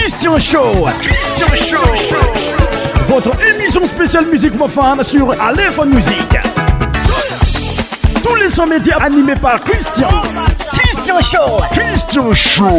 [0.00, 0.72] Christian Show.
[0.98, 1.54] Christian
[1.94, 2.56] Show.
[3.04, 6.38] Votre émission spéciale musique profane hein, sur Aléphone Music
[8.26, 10.08] Tous les 100 médias animés par Christian.
[10.72, 11.60] Christian Show.
[11.72, 12.78] Christian Show.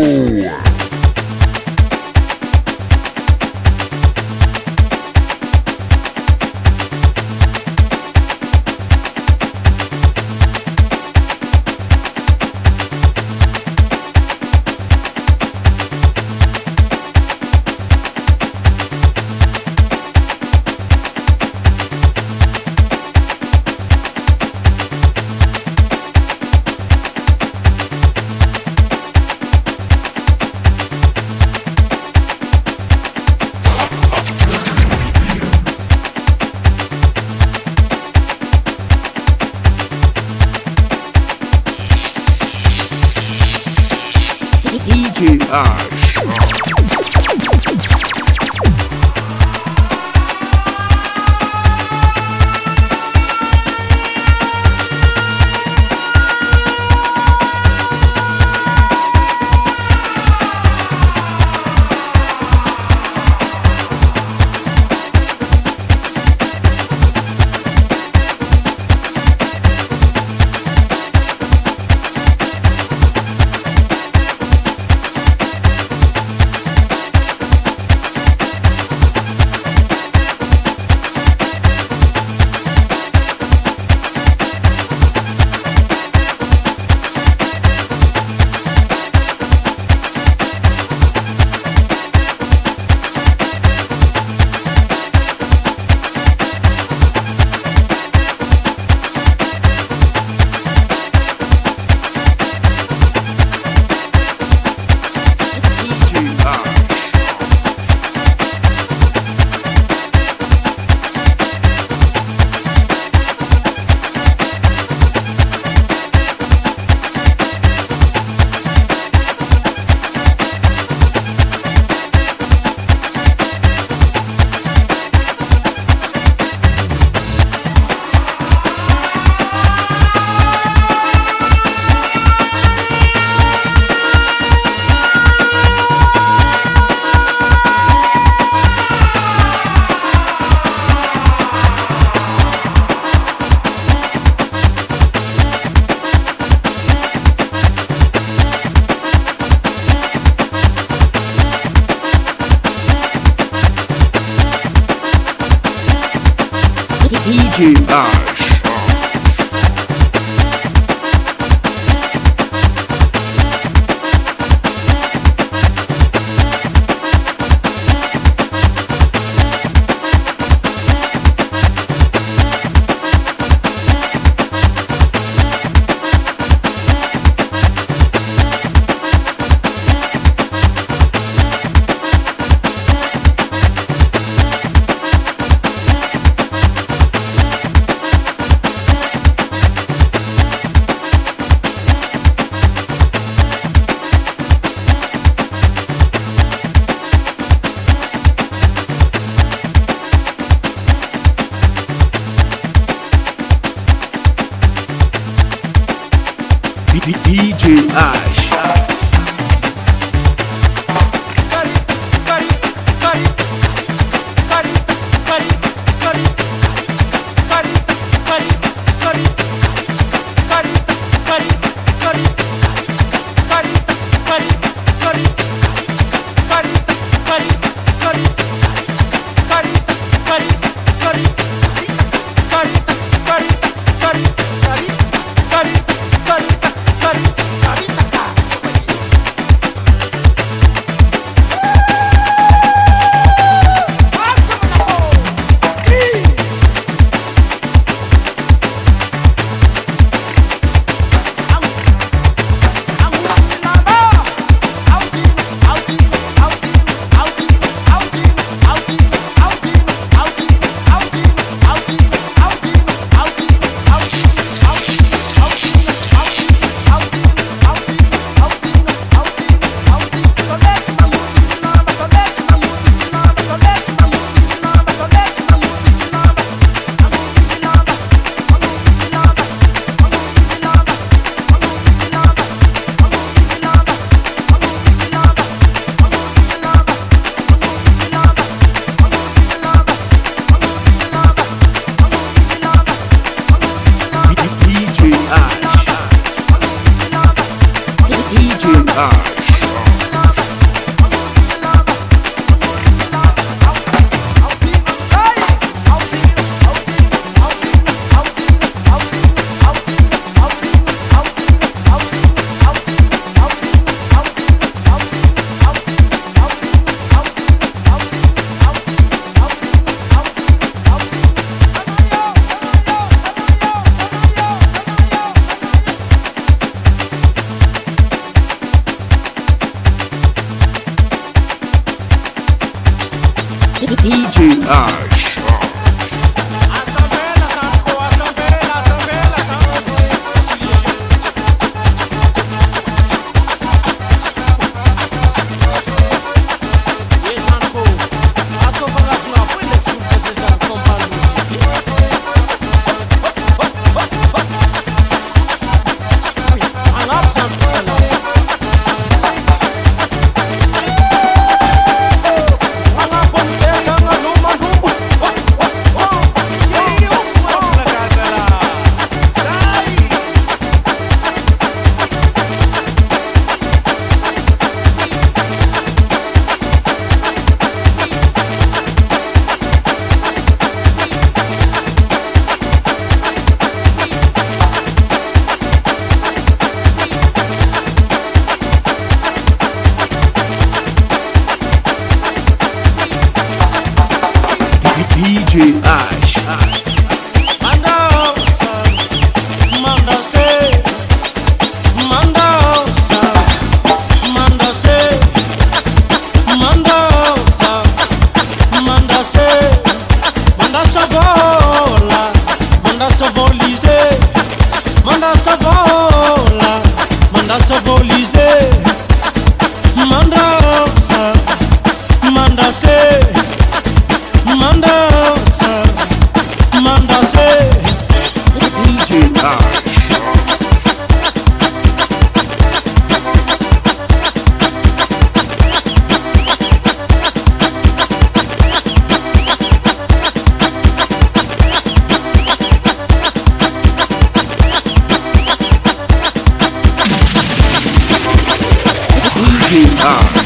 [449.73, 449.87] team.
[450.03, 450.40] Uh.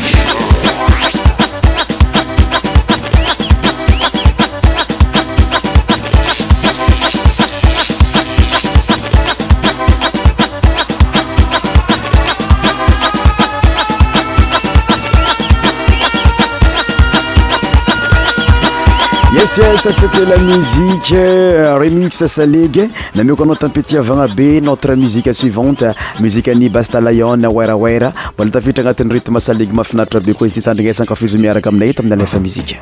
[19.56, 25.32] tesa cete la musiqe euh, remix salege na meko anao tampeti avagn be notre musique
[25.40, 30.68] suivante muzike ni bastalyone werawera mbola tafidtra agnatin'ny rutme saleg mafinatitra abe ko izy ty
[30.68, 32.82] tandrina esankafizo miaraka aminay ito amin'ny alefa muzike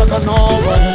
[0.33, 0.90] All right.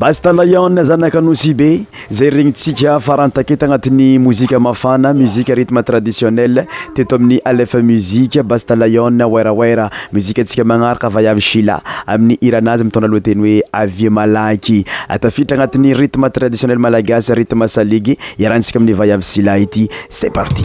[0.00, 6.64] bastalayone zanakanosy be zay regnitsika faranytakety agnatin'ny mozika mafana muzike rythme traditionnel
[6.96, 11.76] teto amin'ny alef muzika bastalayoe oeraoera muzika antsika magnaraka vayavy shila
[12.06, 14.78] amin'ny iranazy mitondna alohateny hoe avie malaky
[15.08, 20.64] atafiditra agnatin'ny rytme traditionnel malagasy rytme salige iarahantsika amin'ny vayavy sila ity ce parti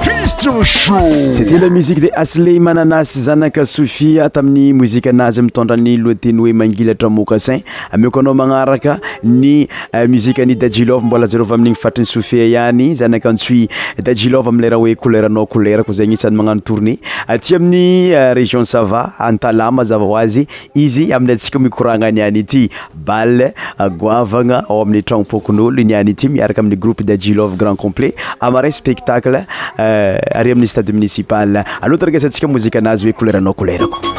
[0.00, 0.94] christian sha
[1.32, 6.38] cete la musique de asley manana sy zanaka sofia tamin'ny mozika anazy mitondrany loa teny
[6.38, 12.06] hoe mangilatra mokasin amio ko anao magnaraka ny Euh, muzikany dajilov mbola zareova amin'igny fatriny
[12.08, 13.66] soufe iany zan akantsoi
[14.00, 16.94] dajilov amilerah hoe colernao kolerako zegny isany magnano tourné
[17.28, 22.38] aty euh, amin'ny euh, région sava antalama zava hoazy izy aminy antsika mikorana ny any
[22.40, 22.64] ity
[23.10, 23.52] bal
[24.00, 29.42] goavagna ao amin'ny tragnopokon'olo inyany ity miaraka amin'ny groupe dajilov grand complet amarin spectacle
[29.76, 31.52] ary amin'ny stade municipal
[31.84, 34.11] aloataragnesa antsika mozika anazy hoe colernao colerako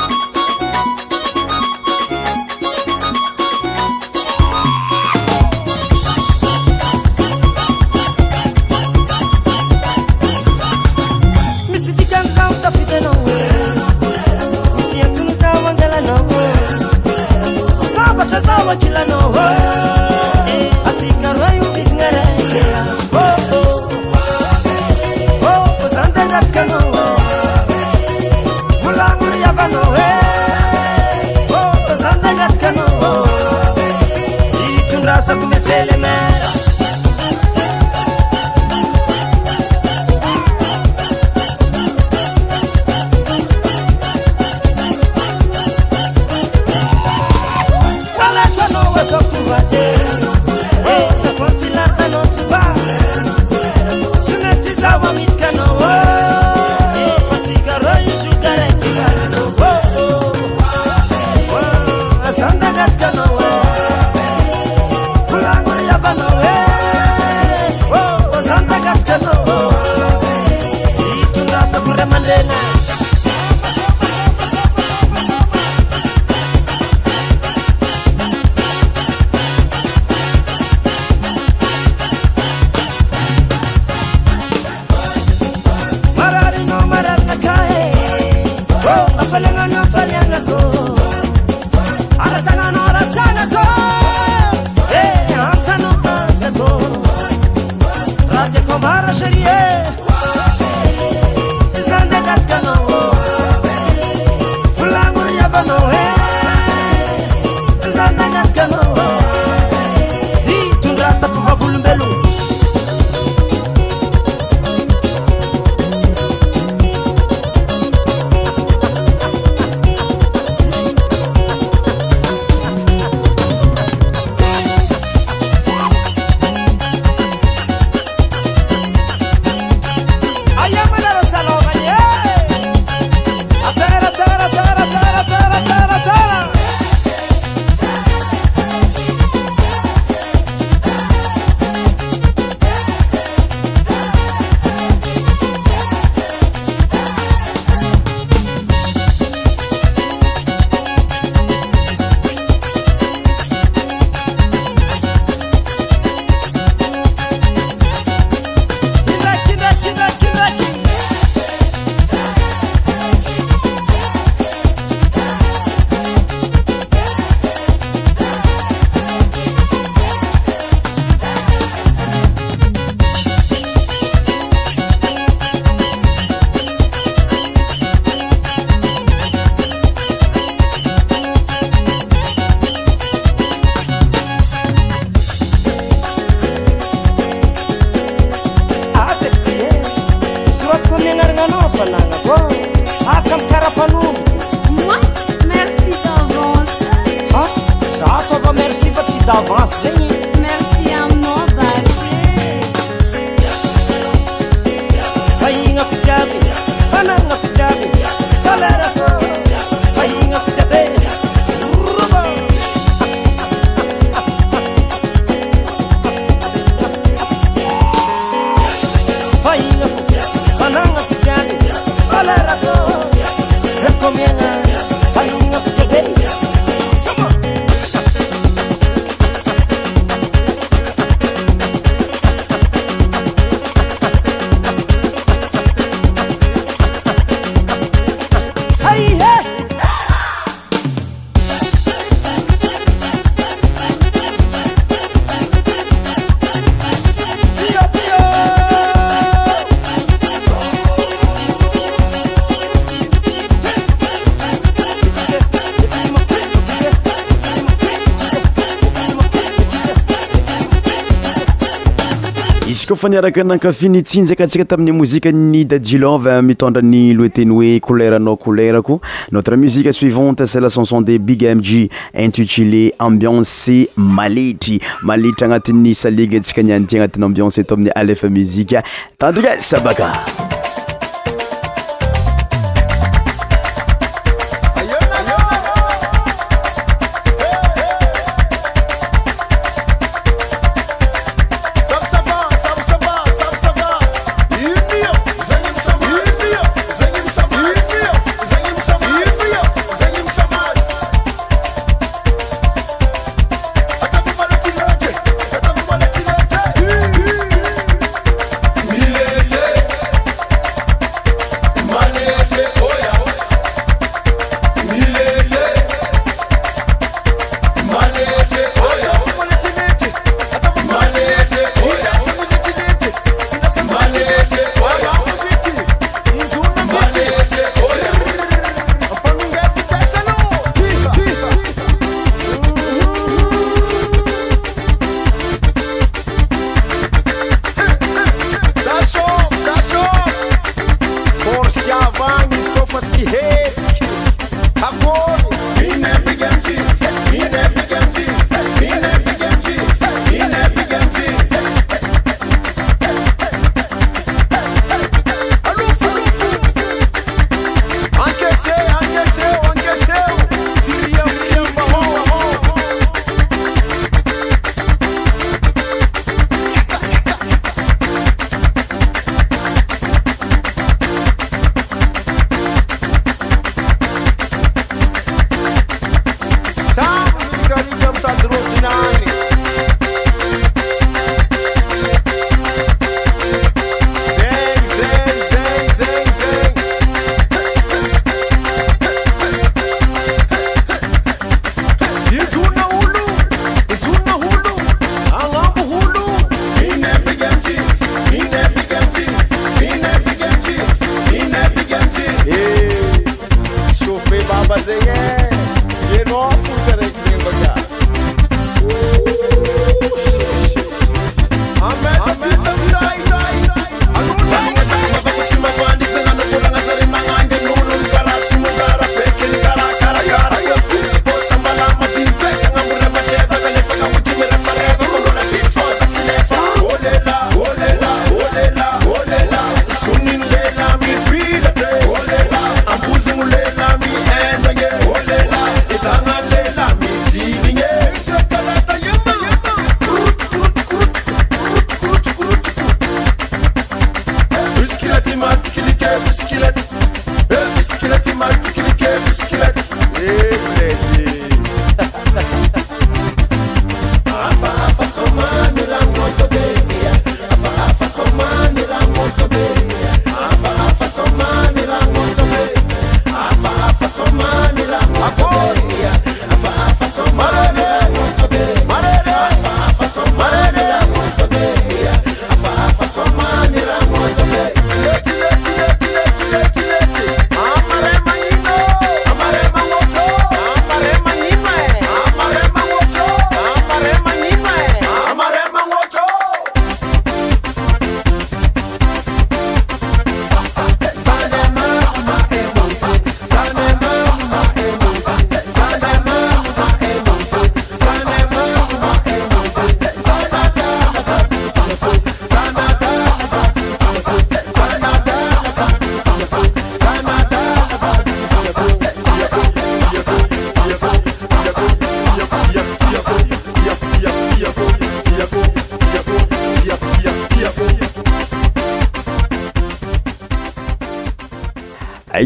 [263.06, 267.80] any araka na kafi nytsinjaka antsika tamin'ny mozika ny dajilov eh, mitondra ny loeteny hoe
[267.82, 269.00] coulernao colera ko
[269.32, 276.63] notre musique suivante se la chanson de bigmeg intitulé ambiance maletry maletry agnatin'ny salega antsika
[276.63, 278.82] ni ande agnatin'ny ambiance ato amin'ny alef muzika
[279.18, 280.08] tandrika sabaka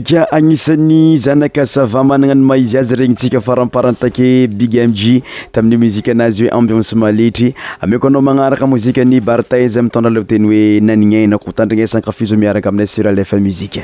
[0.08, 5.20] ka agnisan'ny zanaka sava magnanany ma izy azy regny ntsika fa ramparantaky bigmg
[5.52, 7.52] tamin'ny mozika anazy hoe ambionsemet lehtry
[7.84, 12.88] ameko anao magnaraka mozika ny bartaiy zay mitondra lea teny hoe naninainako tandrinasankafizo miaraka aminay
[12.88, 13.84] suralf muzika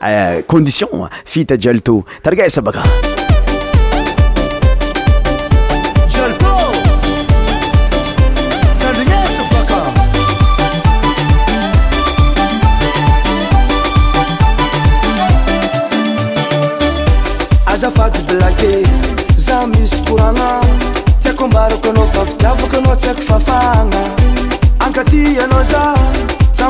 [0.00, 2.82] hoe eh, condition fita djalto targa sa baka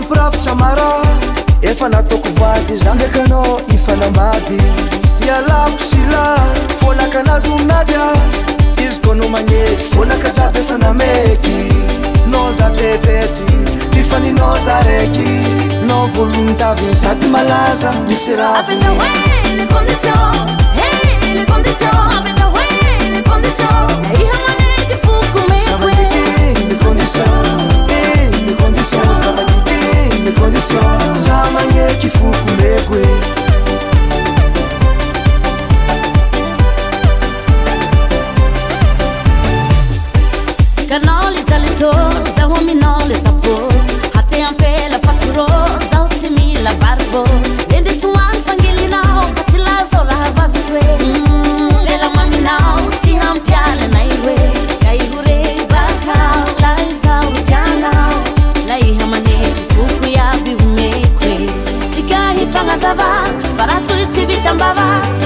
[0.09, 0.93] frafitramara
[1.63, 3.43] efanatoko voady zandakana
[3.75, 4.59] ifana mady
[5.27, 6.39] ialakosila
[6.81, 8.13] fonakanazoominadya
[8.87, 11.59] izy konao manety fônakazapy efana meky
[12.33, 13.55] naza tetetry
[14.01, 15.29] ifaninaza raiky
[15.89, 18.75] na volonytaviny sady malaza misy rafy
[19.73, 20.35] kondison
[29.09, 29.48] yondion
[30.29, 33.05] le conditions zamanye kifukumegwe
[40.89, 43.68] Canole talentosa, uomini non le sapore
[64.11, 65.18] 去 ب 等爸爸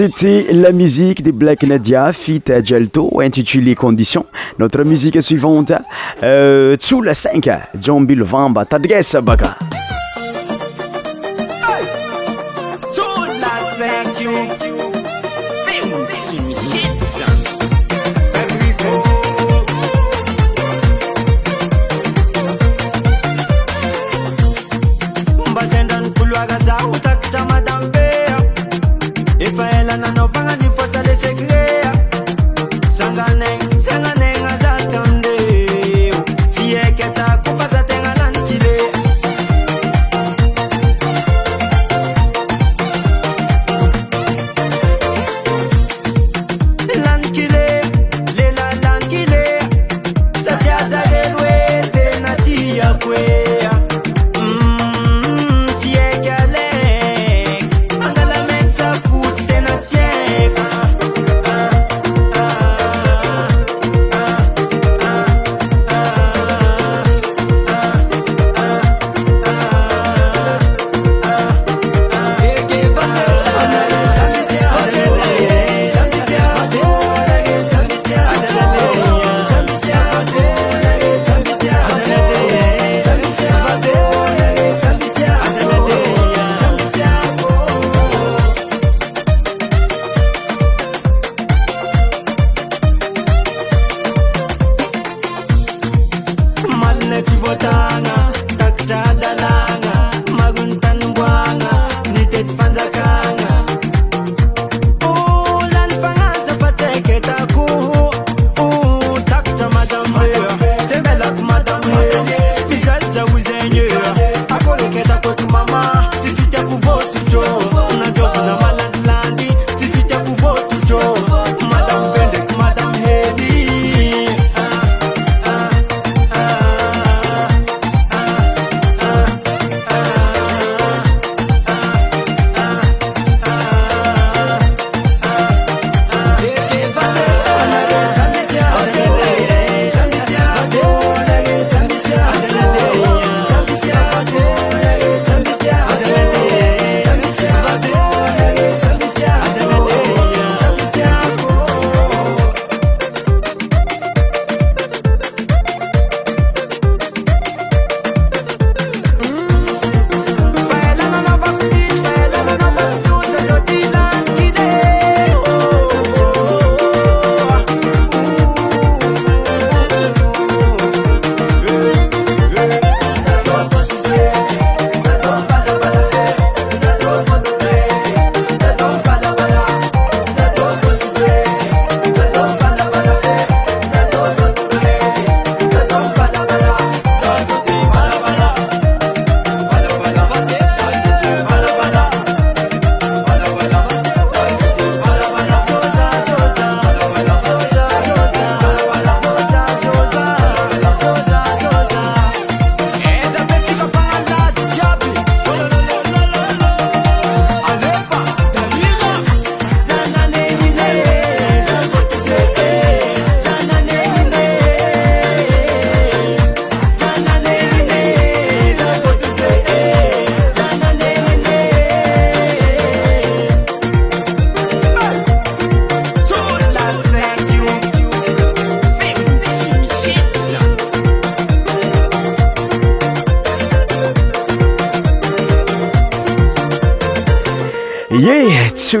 [0.00, 2.40] C'était la musique des Black Nadia, fit
[3.18, 4.26] intitulée Conditions.
[4.60, 5.72] Notre musique suivante,
[6.22, 9.56] euh, Tsula 5, John Tadges Baka.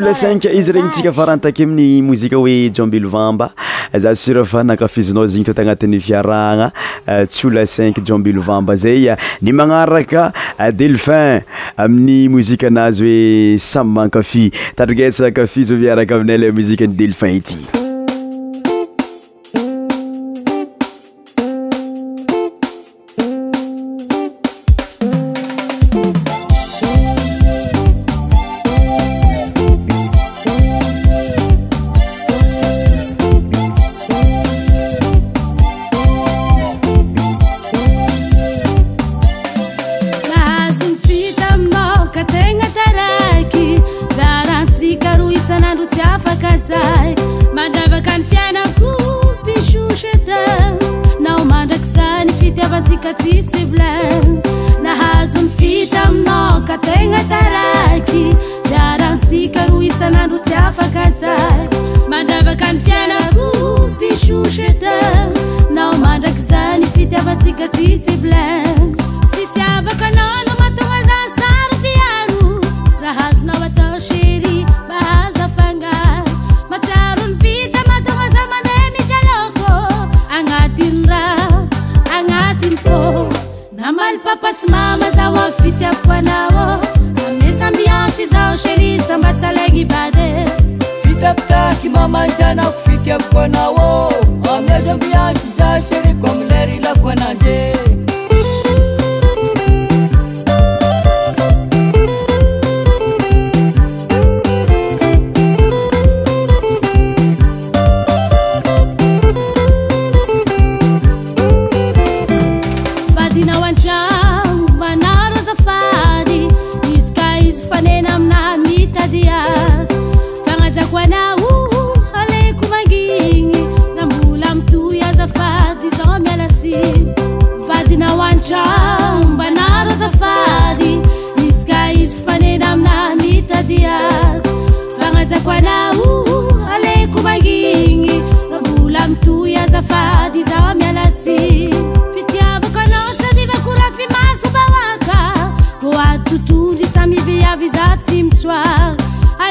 [0.08, 3.50] lacinq izy regny tsika farantake amin'ny mozika hoe jombilo vamba
[3.92, 6.70] eh, za sura fa nankafizinao zy igny toti agnatin'ny fiarahagna
[7.06, 9.10] eh, tsyola cinq jombilo vamba zay
[9.44, 11.44] ny magnaraka eh, delphin
[11.76, 14.46] amin'ny mozika anazy hoe samy mankafy
[14.78, 17.77] tadrigesaakafy zao miaraka aminay le mozika ny delphin ity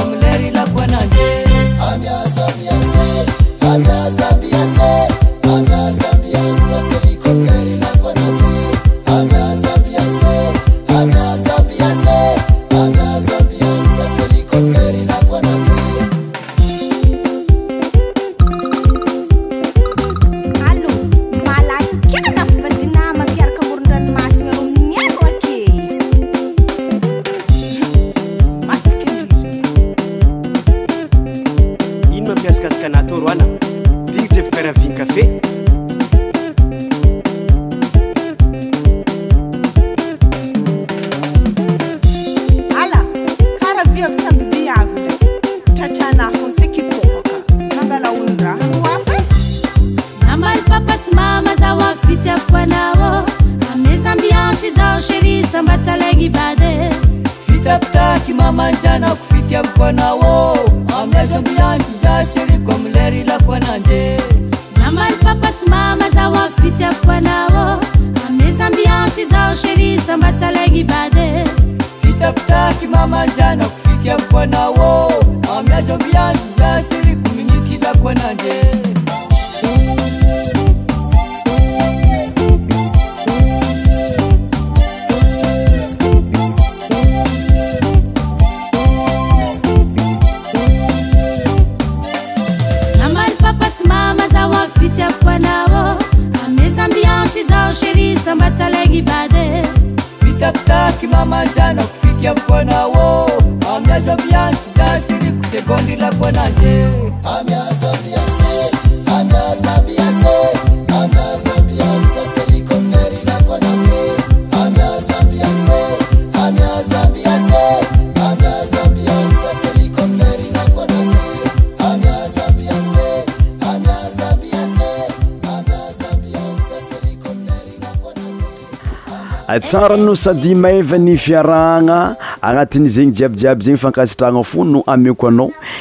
[129.68, 135.52] tsara no sady maeva n'ny fiarahagna agnatin'izegny jiabijiaby zegny fankasitragna fo no ameko anao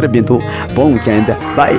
[0.00, 0.40] Trebinto.
[0.74, 1.74] Bom que ainda vai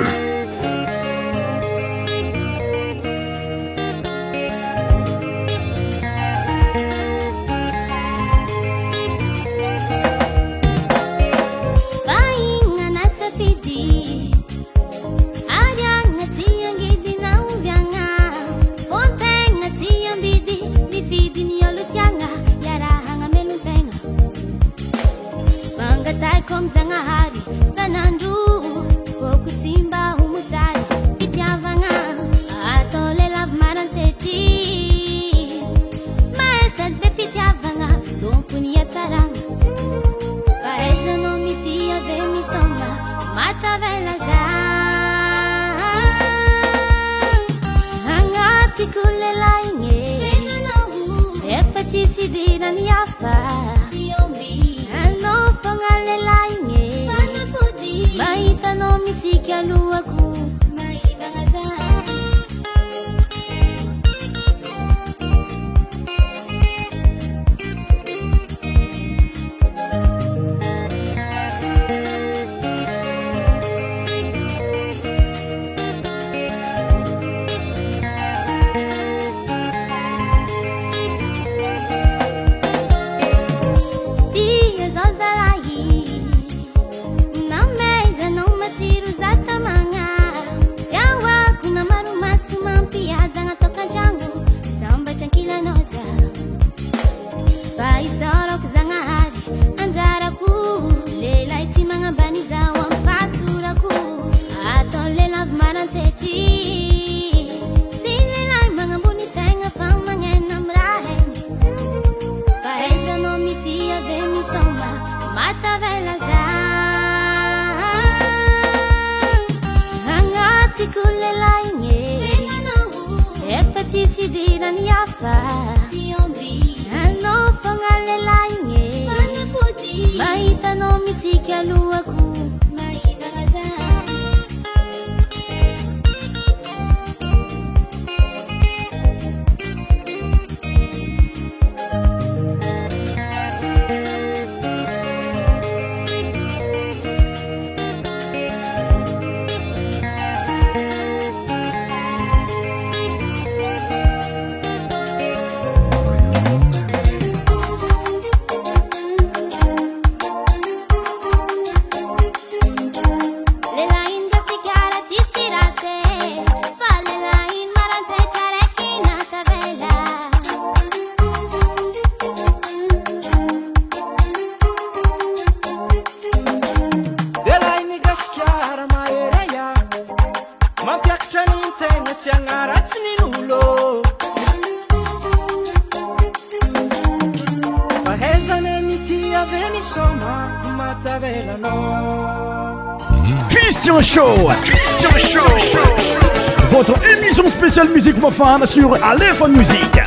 [198.30, 200.02] fame sur alehone musiqe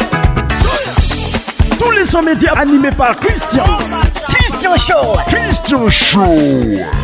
[1.83, 3.65] tous les son média animé par christian
[4.29, 7.01] cristianhow christian show